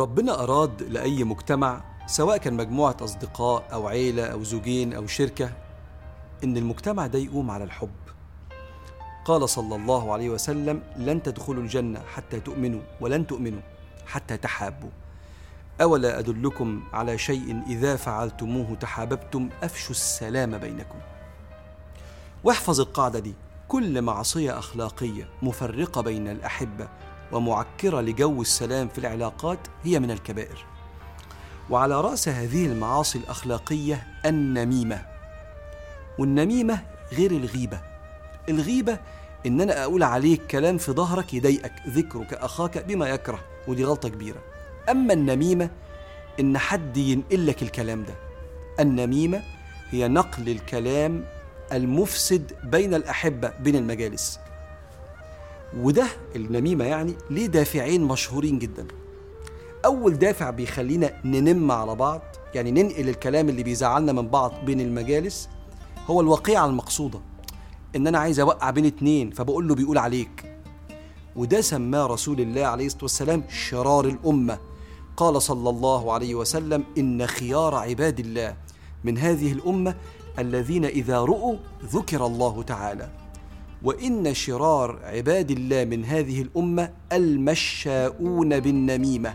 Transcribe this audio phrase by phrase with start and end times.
[0.00, 5.52] ربنا أراد لأي مجتمع سواء كان مجموعة أصدقاء أو عيلة أو زوجين أو شركة
[6.44, 7.90] إن المجتمع ده يقوم على الحب.
[9.24, 13.60] قال صلى الله عليه وسلم لن تدخلوا الجنة حتى تؤمنوا ولن تؤمنوا
[14.06, 14.90] حتى تحابوا.
[15.80, 20.98] أولا أدلكم على شيء إذا فعلتموه تحاببتم أفشوا السلام بينكم.
[22.44, 23.34] واحفظ القاعدة دي
[23.68, 26.88] كل معصية أخلاقية مفرقة بين الأحبة
[27.32, 30.64] ومعكرة لجو السلام في العلاقات هي من الكبائر.
[31.70, 35.06] وعلى رأس هذه المعاصي الأخلاقية النميمة.
[36.18, 37.80] والنميمة غير الغيبة.
[38.48, 38.98] الغيبة
[39.46, 44.38] إن أنا أقول عليك كلام في ظهرك يضايقك ذكرك أخاك بما يكره ودي غلطة كبيرة.
[44.90, 45.70] أما النميمة
[46.40, 48.14] إن حد ينقل لك الكلام ده.
[48.80, 49.42] النميمة
[49.90, 51.24] هي نقل الكلام
[51.72, 54.40] المفسد بين الأحبة بين المجالس.
[55.76, 58.86] وده النميمة يعني ليه دافعين مشهورين جدا.
[59.84, 62.20] أول دافع بيخلينا ننم على بعض
[62.54, 65.48] يعني ننقل الكلام اللي بيزعلنا من بعض بين المجالس
[66.06, 67.20] هو الوقيعة المقصودة.
[67.96, 70.56] إن أنا عايز أوقع بين اتنين فبقول له بيقول عليك.
[71.36, 74.58] وده سماه رسول الله عليه الصلاة والسلام شرار الأمة.
[75.16, 78.56] قال صلى الله عليه وسلم إن خيار عباد الله
[79.04, 79.94] من هذه الأمة
[80.38, 83.19] الذين إذا رؤوا ذكر الله تعالى.
[83.82, 89.34] وإن شرار عباد الله من هذه الأمة المشاؤون بالنميمة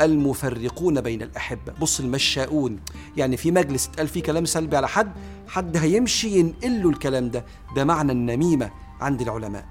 [0.00, 1.72] المفرقون بين الأحبة.
[1.80, 2.80] بص المشاؤون
[3.16, 5.12] يعني في مجلس اتقال فيه كلام سلبي على حد
[5.48, 7.44] حد هيمشي ينقل له الكلام ده.
[7.76, 9.66] ده معنى النميمة عند العلماء.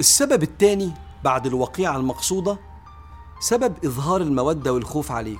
[0.00, 0.92] السبب الثاني
[1.24, 2.58] بعد الوقيعة المقصودة
[3.40, 5.38] سبب إظهار المودة والخوف عليك.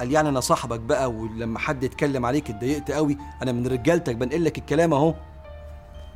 [0.00, 4.44] قال يعني أنا صاحبك بقى ولما حد يتكلم عليك اتضايقت قوي أنا من رجالتك بنقل
[4.44, 5.14] لك الكلام أهو.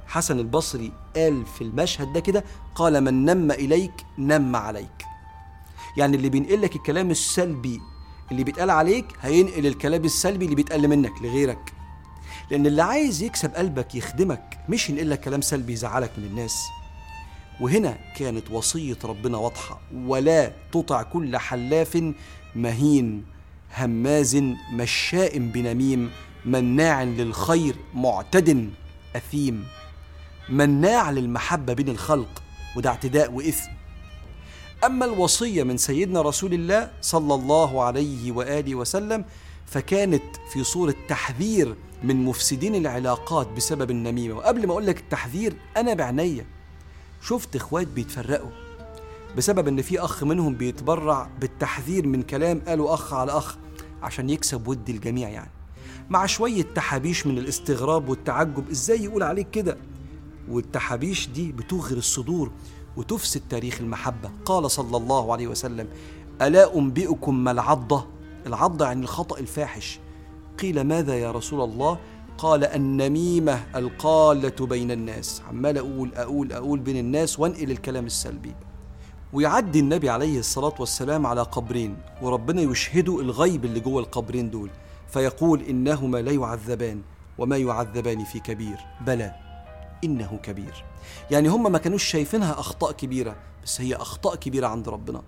[0.09, 5.05] حسن البصري قال في المشهد ده كده قال من نم إليك نم عليك.
[5.97, 7.81] يعني اللي بينقل لك الكلام السلبي
[8.31, 11.73] اللي بيتقال عليك هينقل الكلام السلبي اللي بيتقال منك لغيرك.
[12.51, 16.57] لأن اللي عايز يكسب قلبك يخدمك مش ينقل لك كلام سلبي يزعلك من الناس.
[17.61, 22.13] وهنا كانت وصية ربنا واضحة ولا تطع كل حلاف
[22.57, 23.25] مهين
[23.79, 24.37] هماز
[24.73, 26.11] مشاء بنميم
[26.45, 28.71] مناع للخير معتد
[29.17, 29.65] أثيم.
[30.51, 32.43] مناع للمحبة بين الخلق
[32.77, 33.71] وده اعتداء وإثم.
[34.85, 39.25] أما الوصية من سيدنا رسول الله صلى الله عليه وآله وسلم
[39.67, 40.23] فكانت
[40.53, 44.35] في صورة تحذير من مفسدين العلاقات بسبب النميمة.
[44.35, 46.47] وقبل ما أقول لك التحذير أنا بعناية.
[47.23, 48.51] شفت إخوات بيتفرقوا
[49.37, 53.57] بسبب إن في أخ منهم بيتبرع بالتحذير من كلام قاله أخ على أخ
[54.03, 55.51] عشان يكسب ود الجميع يعني.
[56.11, 59.79] مع شوية تحابيش من الاستغراب والتعجب إزاي يقول عليك كده؟
[60.51, 62.51] والتحابيش دي بتغر الصدور
[62.97, 64.31] وتفسد تاريخ المحبة.
[64.45, 65.89] قال صلى الله عليه وسلم
[66.43, 68.07] ألا أنبئكم ما العضة؟
[68.47, 70.01] العضة يعني الخطأ الفاحش.
[70.59, 71.99] قيل ماذا يا رسول الله؟
[72.39, 75.43] قال النميمة القالة بين الناس.
[75.49, 78.55] عمال أقول أقول أقول بين الناس وأنقل الكلام السلبي.
[79.33, 84.71] ويعدي النبي عليه الصلاة والسلام على قبرين وربنا يشهده الغيب اللي جوه القبرين دول
[85.09, 87.03] فيقول إنهما لا يعذبان
[87.39, 88.77] وما يعذبان في كبير.
[89.07, 89.48] بلى.
[90.05, 90.85] إنه كبير.
[91.31, 95.23] يعني هم ما كانوش شايفينها أخطاء كبيرة بس هي أخطاء كبيرة عند ربنا.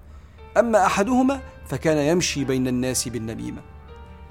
[0.56, 3.62] أما أحدهما فكان يمشي بين الناس بالنميمة.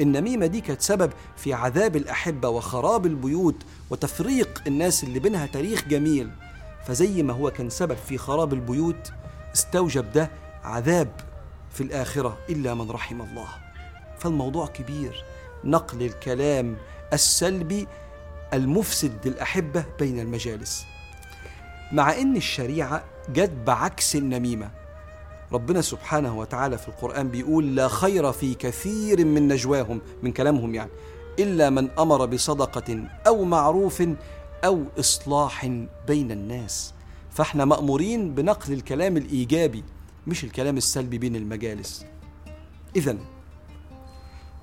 [0.01, 3.55] النميمة دي كانت سبب في عذاب الأحبة وخراب البيوت
[3.89, 6.29] وتفريق الناس اللي بينها تاريخ جميل.
[6.85, 9.11] فزي ما هو كان سبب في خراب البيوت
[9.55, 10.31] استوجب ده
[10.63, 11.11] عذاب
[11.71, 13.47] في الآخرة إلا من رحم الله.
[14.19, 15.23] فالموضوع كبير.
[15.63, 16.77] نقل الكلام
[17.13, 17.87] السلبي
[18.53, 20.85] المفسد للأحبة بين المجالس.
[21.91, 24.71] مع إن الشريعة جت بعكس النميمة.
[25.51, 30.91] ربنا سبحانه وتعالى في القرآن بيقول لا خير في كثير من نجواهم من كلامهم يعني
[31.39, 34.03] إلا من أمر بصدقة أو معروف
[34.65, 35.65] أو إصلاح
[36.07, 36.93] بين الناس.
[37.31, 39.83] فإحنا مأمورين بنقل الكلام الإيجابي
[40.27, 42.05] مش الكلام السلبي بين المجالس.
[42.95, 43.17] إذا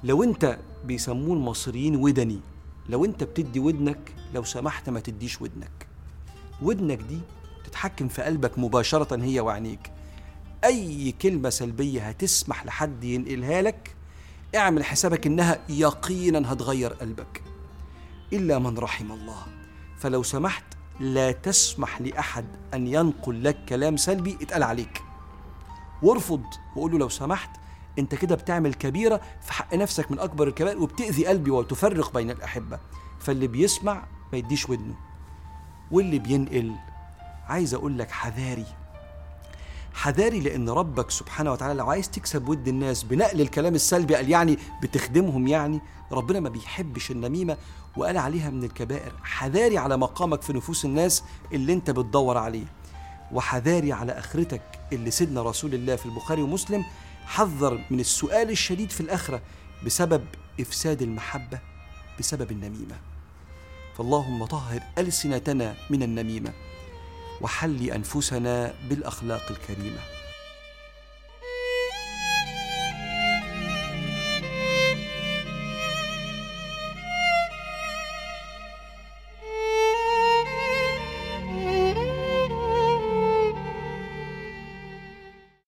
[0.05, 2.40] لو أنت بيسموه المصريين ودني
[2.88, 5.86] لو أنت بتدي ودنك لو سمحت ما تديش ودنك.
[6.62, 7.20] ودنك دي
[7.64, 9.92] تتحكم في قلبك مباشرة هي وعينيك.
[10.64, 13.96] أي كلمة سلبية هتسمح لحد ينقلها لك
[14.56, 17.42] اعمل حسابك إنها يقينا هتغير قلبك.
[18.32, 19.46] إلا من رحم الله.
[19.98, 20.64] فلو سمحت
[21.00, 25.02] لا تسمح لأحد أن ينقل لك كلام سلبي اتقال عليك.
[26.02, 26.44] وارفض
[26.76, 27.50] وقول له لو سمحت
[27.98, 32.78] انت كده بتعمل كبيرة في حق نفسك من أكبر الكبائر وبتأذي قلبي وتفرق بين الأحبة.
[33.20, 34.02] فاللي بيسمع
[34.32, 34.94] ما يديش ودنه.
[35.90, 36.72] واللي بينقل
[37.48, 38.66] عايز أقول لك حذاري.
[39.94, 44.58] حذاري لأن ربك سبحانه وتعالى لو عايز تكسب ود الناس بنقل الكلام السلبي قال يعني
[44.82, 45.81] بتخدمهم يعني
[46.12, 47.56] ربنا ما بيحبش النميمة
[47.96, 49.12] وقال عليها من الكبائر.
[49.22, 51.22] حذاري على مقامك في نفوس الناس
[51.52, 52.64] اللي انت بتدور عليه.
[53.32, 54.62] وحذاري على آخرتك
[54.93, 56.84] اللي سيدنا رسول الله في البخاري ومسلم
[57.26, 59.43] حذر من السؤال الشديد في الآخرة
[59.87, 60.25] بسبب
[60.61, 61.58] إفساد المحبة
[62.19, 62.96] بسبب النميمة.
[63.99, 66.52] فاللهم طهر ألسنتنا من النميمة
[67.40, 70.15] وحل أنفسنا بالأخلاق الكريمة.